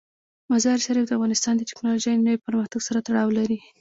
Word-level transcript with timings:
مزارشریف 0.51 1.05
د 1.07 1.11
افغانستان 1.17 1.53
د 1.57 1.61
تکنالوژۍ 1.69 2.13
له 2.15 2.25
نوي 2.27 2.39
پرمختګ 2.47 2.81
سره 2.87 2.99
تړاو 3.07 3.35
لري. 3.37 3.59